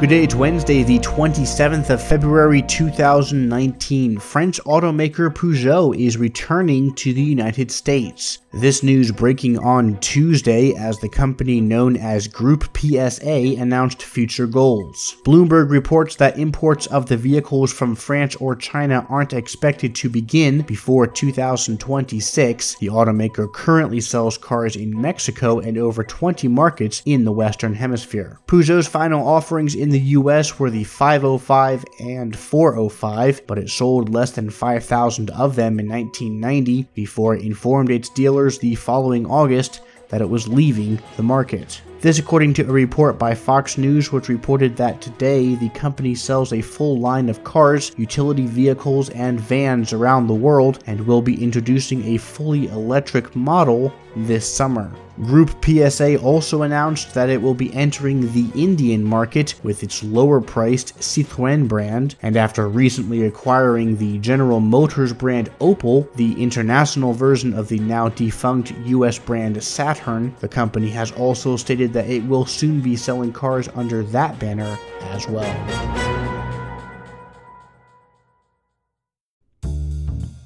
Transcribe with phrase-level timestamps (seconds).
[0.00, 4.18] Good day, it's Wednesday, the 27th of February 2019.
[4.18, 8.40] French automaker Peugeot is returning to the United States.
[8.52, 15.16] This news breaking on Tuesday as the company known as Groupe PSA announced future goals.
[15.24, 20.62] Bloomberg reports that imports of the vehicles from France or China aren't expected to begin
[20.62, 22.76] before 2026.
[22.76, 28.40] The automaker currently sells cars in Mexico and over 20 markets in the Western Hemisphere.
[28.46, 34.32] Peugeot's final offerings in the US were the 505 and 405, but it sold less
[34.32, 40.20] than 5,000 of them in 1990 before it informed its dealers the following August that
[40.20, 41.80] it was leaving the market.
[42.00, 46.52] This, according to a report by Fox News, which reported that today the company sells
[46.52, 51.40] a full line of cars, utility vehicles, and vans around the world and will be
[51.40, 54.90] introducing a fully electric model this summer.
[55.20, 60.40] Groupe PSA also announced that it will be entering the Indian market with its lower
[60.40, 67.54] priced Citroën brand, and after recently acquiring the General Motors brand Opel, the international version
[67.54, 72.44] of the now defunct US brand Saturn, the company has also stated that it will
[72.44, 74.76] soon be selling cars under that banner
[75.12, 76.23] as well.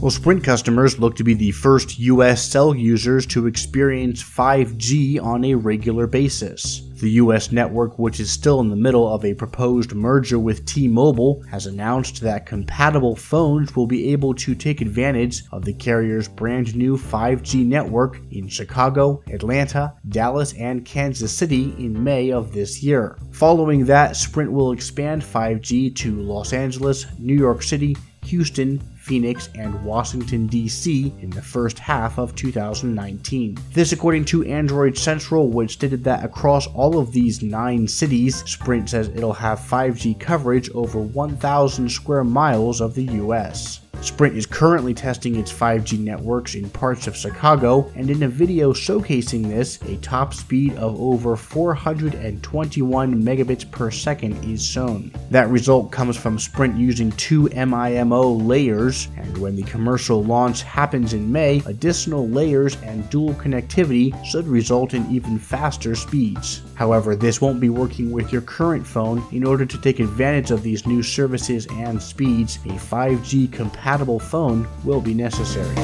[0.00, 5.44] Well, Sprint customers look to be the first US cell users to experience 5G on
[5.44, 6.80] a regular basis.
[7.02, 10.88] The US network, which is still in the middle of a proposed merger with T
[10.88, 16.28] Mobile, has announced that compatible phones will be able to take advantage of the carrier's
[16.28, 22.82] brand new 5G network in Chicago, Atlanta, Dallas, and Kansas City in May of this
[22.82, 23.18] year.
[23.32, 29.82] Following that, Sprint will expand 5G to Los Angeles, New York City, Houston, Phoenix, and
[29.82, 31.12] Washington, D.C.
[31.20, 33.58] in the first half of 2019.
[33.72, 38.90] This, according to Android Central, which stated that across all of these nine cities, Sprint
[38.90, 43.80] says it'll have 5G coverage over 1,000 square miles of the U.S.
[44.02, 48.72] Sprint is currently testing its 5G networks in parts of Chicago, and in a video
[48.72, 55.12] showcasing this, a top speed of over 421 megabits per second is shown.
[55.30, 61.12] That result comes from Sprint using two MIMO layers, and when the commercial launch happens
[61.12, 66.62] in May, additional layers and dual connectivity should result in even faster speeds.
[66.80, 69.22] However, this won't be working with your current phone.
[69.32, 74.66] In order to take advantage of these new services and speeds, a 5G compatible phone
[74.82, 75.76] will be necessary.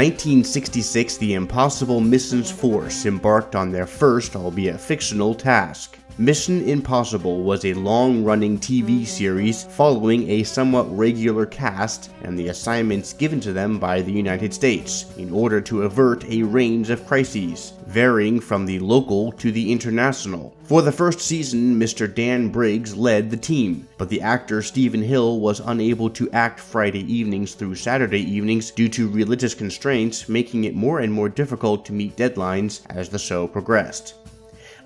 [0.00, 5.99] 1966, the Impossible Missions Force embarked on their first, albeit fictional, task.
[6.20, 12.48] Mission Impossible was a long running TV series following a somewhat regular cast and the
[12.48, 17.06] assignments given to them by the United States in order to avert a range of
[17.06, 20.54] crises, varying from the local to the international.
[20.64, 22.14] For the first season, Mr.
[22.14, 27.10] Dan Briggs led the team, but the actor Stephen Hill was unable to act Friday
[27.10, 31.94] evenings through Saturday evenings due to religious constraints, making it more and more difficult to
[31.94, 34.19] meet deadlines as the show progressed.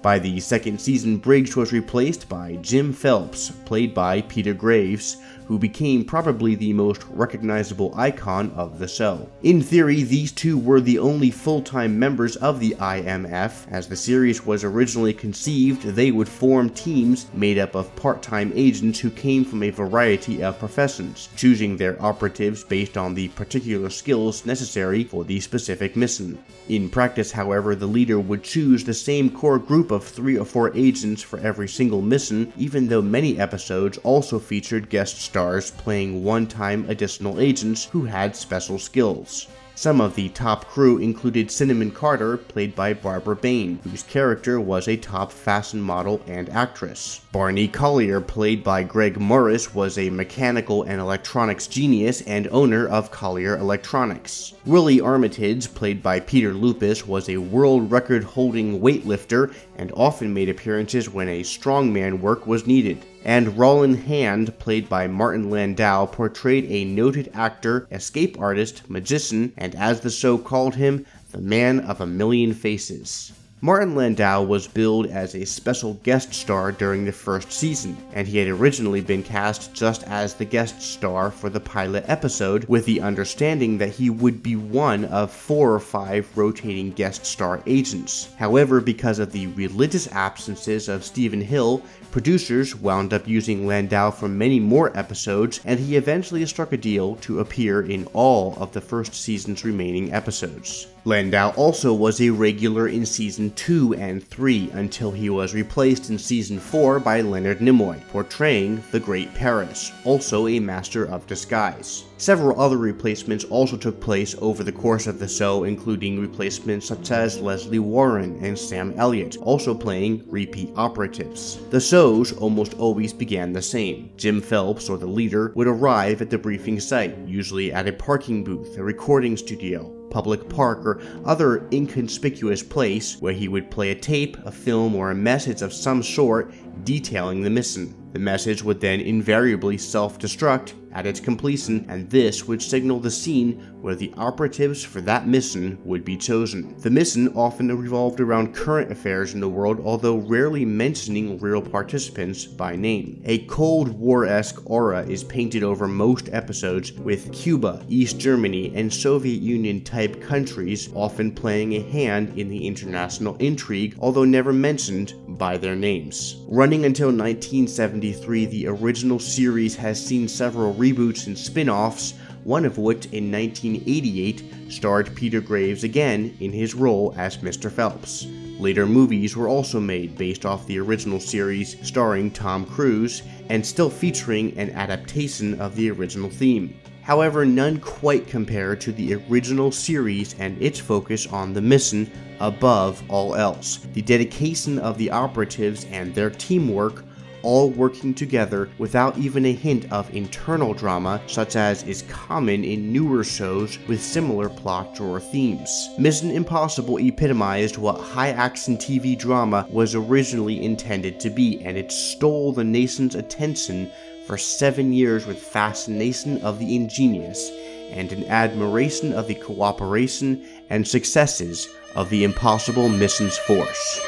[0.05, 5.17] By the second season, Briggs was replaced by Jim Phelps, played by Peter Graves,
[5.47, 9.29] who became probably the most recognizable icon of the show.
[9.43, 13.71] In theory, these two were the only full-time members of the IMF.
[13.71, 18.99] As the series was originally conceived, they would form teams made up of part-time agents
[18.99, 24.47] who came from a variety of professions, choosing their operatives based on the particular skills
[24.47, 26.39] necessary for the specific mission.
[26.69, 30.75] In practice, however, the leader would choose the same core group of three or four
[30.75, 36.89] agents for every single mission, even though many episodes also featured guest stars playing one-time
[36.89, 39.49] additional agents who had special skills.
[39.75, 44.87] Some of the top crew included Cinnamon Carter, played by Barbara Bain, whose character was
[44.87, 47.21] a top fashion model and actress.
[47.33, 53.11] Barney Collier, played by Greg Morris, was a mechanical and electronics genius and owner of
[53.11, 54.55] Collier Electronics.
[54.65, 60.49] Willy Armitage, played by Peter Lupus, was a world record holding weightlifter and often made
[60.49, 66.67] appearances when a strongman work was needed and Rollin Hand, played by Martin Landau, portrayed
[66.67, 72.01] a noted actor, escape artist, magician, and as the show called him, the man of
[72.01, 73.33] a million faces.
[73.65, 78.37] Martin Landau was billed as a special guest star during the first season, and he
[78.37, 83.01] had originally been cast just as the guest star for the pilot episode, with the
[83.01, 88.35] understanding that he would be one of four or five rotating guest star agents.
[88.37, 91.81] However, because of the religious absences of Stephen Hill,
[92.11, 97.17] producers wound up using Landau for many more episodes, and he eventually struck a deal
[97.23, 100.89] to appear in all of the first season's remaining episodes.
[101.07, 106.19] Landau also was a regular in season 2 and 3 until he was replaced in
[106.19, 112.05] season 4 by Leonard Nimoy, portraying the Great Paris, also a master of disguise.
[112.17, 117.11] Several other replacements also took place over the course of the show, including replacements such
[117.11, 121.59] as Leslie Warren and Sam Elliott, also playing repeat operatives.
[121.69, 124.11] The shows almost always began the same.
[124.17, 128.43] Jim Phelps, or the leader, would arrive at the briefing site, usually at a parking
[128.43, 133.95] booth, a recording studio, public park, or other inconspicuous place where he would play a
[133.97, 137.93] tape, a film, or a message of some sort detailing the mission.
[138.13, 143.11] The message would then invariably self destruct at its completion, and this would signal the
[143.11, 146.75] scene where the operatives for that mission would be chosen.
[146.79, 152.45] The mission often revolved around current affairs in the world, although rarely mentioning real participants
[152.47, 153.21] by name.
[153.27, 158.93] A Cold War esque aura is painted over most episodes, with Cuba, East Germany, and
[158.93, 165.15] Soviet Union type countries often playing a hand in the international intrigue, although never mentioned
[165.39, 166.37] by their names.
[166.49, 172.13] Running until 1973, the original series has seen several reboots and spin offs,
[172.45, 177.73] one of which in 1988 starred Peter Graves again in his role as Mr.
[177.73, 178.27] Phelps.
[178.59, 183.89] Later movies were also made based off the original series starring Tom Cruise and still
[183.89, 186.79] featuring an adaptation of the original theme.
[187.01, 192.11] However, none quite compare to the original series and its focus on the mission
[192.41, 193.87] above all else.
[193.95, 197.05] The dedication of the operatives and their teamwork
[197.45, 202.93] all working together without even a hint of internal drama, such as is common in
[202.93, 205.89] newer shows with similar plots or themes.
[205.99, 211.93] Mission Impossible epitomized what high action TV drama was originally intended to be, and it
[211.93, 213.91] stole the nation's attention
[214.27, 217.51] for seven years with fascination of the ingenious
[217.91, 224.01] and an admiration of the cooperation and successes of the Impossible Missions Force.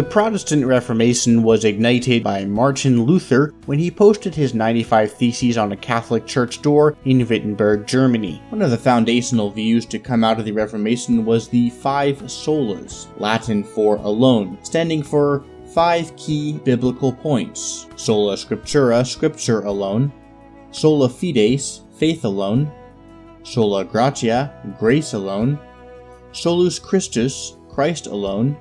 [0.00, 5.72] The Protestant Reformation was ignited by Martin Luther when he posted his 95 Theses on
[5.72, 8.42] a Catholic church door in Wittenberg, Germany.
[8.48, 13.08] One of the foundational views to come out of the Reformation was the five solas,
[13.20, 15.44] Latin for alone, standing for
[15.74, 20.10] five key biblical points sola scriptura, scripture alone,
[20.70, 22.72] sola fides, faith alone,
[23.42, 25.58] sola gratia, grace alone,
[26.32, 28.56] solus Christus, Christ alone,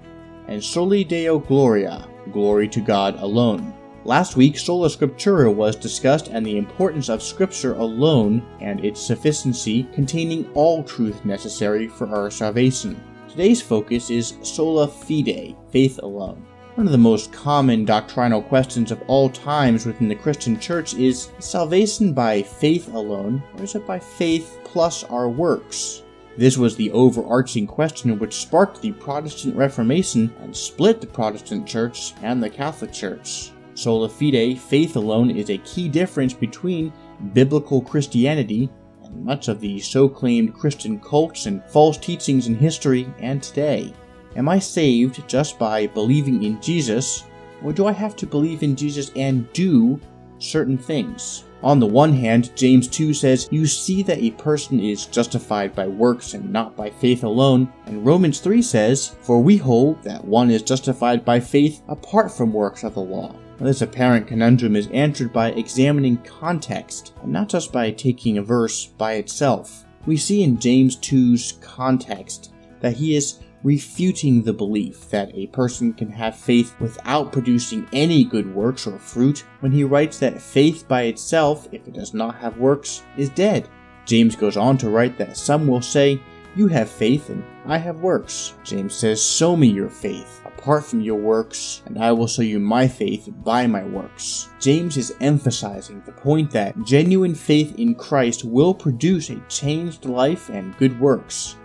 [0.49, 3.73] and Soli Deo Gloria, glory to God alone.
[4.03, 9.83] Last week, Sola Scriptura was discussed and the importance of Scripture alone and its sufficiency
[9.93, 12.99] containing all truth necessary for our salvation.
[13.27, 16.43] Today's focus is Sola Fide, faith alone.
[16.73, 21.29] One of the most common doctrinal questions of all times within the Christian church is
[21.37, 26.01] salvation by faith alone, or is it by faith plus our works?
[26.39, 32.13] This was the overarching question which sparked the Protestant Reformation and split the Protestant Church
[32.23, 33.51] and the Catholic Church.
[33.73, 36.93] Sola fide, faith alone, is a key difference between
[37.33, 38.69] biblical Christianity
[39.03, 43.93] and much of the so claimed Christian cults and false teachings in history and today.
[44.37, 47.25] Am I saved just by believing in Jesus,
[47.61, 49.99] or do I have to believe in Jesus and do
[50.37, 51.43] certain things?
[51.61, 55.87] On the one hand, James 2 says, You see that a person is justified by
[55.87, 57.71] works and not by faith alone.
[57.85, 62.53] And Romans 3 says, For we hold that one is justified by faith apart from
[62.53, 63.35] works of the law.
[63.59, 68.85] This apparent conundrum is answered by examining context, and not just by taking a verse
[68.85, 69.83] by itself.
[70.05, 75.93] We see in James 2's context that he is refuting the belief that a person
[75.93, 80.87] can have faith without producing any good works or fruit when he writes that faith
[80.87, 83.67] by itself, if it does not have works, is dead.
[84.05, 86.21] James goes on to write that some will say,
[86.55, 88.55] You have faith and I have works.
[88.63, 92.59] James says, Show me your faith apart from your works, and I will show you
[92.59, 94.49] my faith by my works.
[94.59, 100.49] James is emphasizing the point that genuine faith in Christ will produce a changed life
[100.49, 101.55] and good works.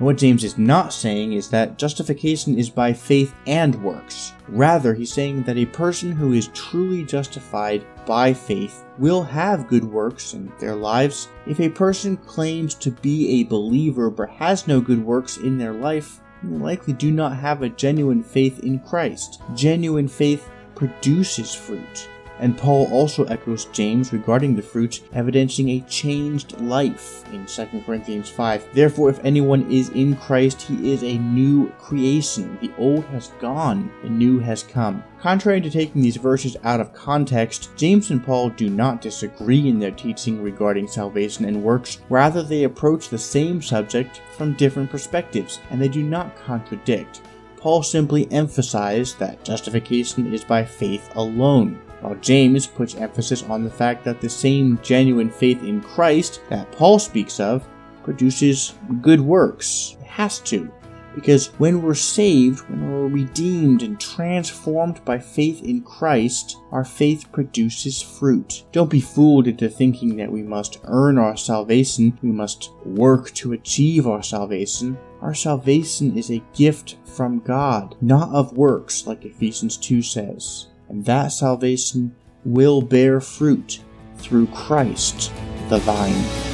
[0.00, 4.32] What James is not saying is that justification is by faith and works.
[4.48, 9.84] Rather, he's saying that a person who is truly justified by faith will have good
[9.84, 11.28] works in their lives.
[11.46, 15.72] If a person claims to be a believer but has no good works in their
[15.72, 19.42] life, they likely do not have a genuine faith in Christ.
[19.54, 22.08] Genuine faith produces fruit.
[22.44, 28.28] And Paul also echoes James regarding the fruit, evidencing a changed life in 2 Corinthians
[28.28, 28.74] 5.
[28.74, 32.58] Therefore, if anyone is in Christ, he is a new creation.
[32.60, 35.02] The old has gone, the new has come.
[35.18, 39.78] Contrary to taking these verses out of context, James and Paul do not disagree in
[39.78, 42.02] their teaching regarding salvation and works.
[42.10, 47.22] Rather, they approach the same subject from different perspectives, and they do not contradict.
[47.56, 53.70] Paul simply emphasized that justification is by faith alone while James puts emphasis on the
[53.70, 57.66] fact that the same genuine faith in Christ that Paul speaks of
[58.02, 59.96] produces good works.
[60.02, 60.70] It has to.
[61.14, 67.32] Because when we're saved, when we're redeemed and transformed by faith in Christ, our faith
[67.32, 68.64] produces fruit.
[68.72, 73.52] Don't be fooled into thinking that we must earn our salvation, we must work to
[73.54, 74.98] achieve our salvation.
[75.22, 81.04] Our salvation is a gift from God, not of works, like Ephesians 2 says and
[81.06, 83.80] that salvation will bear fruit
[84.18, 85.32] through Christ
[85.68, 86.53] the vine.